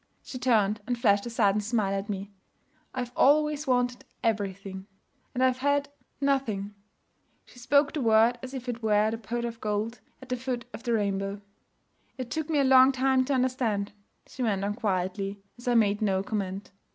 She 0.23 0.39
turned 0.39 0.81
and 0.87 0.97
flashed 0.97 1.27
a 1.27 1.29
sudden 1.29 1.61
smile 1.61 1.93
at 1.93 2.09
me. 2.09 2.31
'I've 2.95 3.11
always 3.15 3.67
wanted 3.67 4.03
everything, 4.23 4.87
and 5.35 5.43
I've 5.43 5.59
had 5.59 5.89
nothing.' 6.19 6.73
She 7.45 7.59
spoke 7.59 7.93
the 7.93 8.01
word 8.01 8.39
as 8.41 8.55
if 8.55 8.67
it 8.67 8.81
were 8.81 9.11
the 9.11 9.19
pot 9.19 9.45
of 9.45 9.61
gold 9.61 9.99
at 10.19 10.29
the 10.29 10.37
foot 10.37 10.65
of 10.73 10.81
the 10.81 10.93
rainbow. 10.93 11.39
'It 12.17 12.31
took 12.31 12.49
me 12.49 12.57
a 12.57 12.63
long 12.63 12.91
time 12.91 13.25
to 13.25 13.33
understand,' 13.35 13.91
she 14.25 14.41
went 14.41 14.65
on 14.65 14.73
quietly, 14.73 15.39
as 15.59 15.67
I 15.67 15.75
made 15.75 16.01
no 16.01 16.23
comment. 16.23 16.71